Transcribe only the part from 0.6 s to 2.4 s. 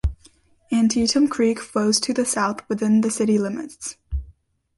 Antietam Creek flows to the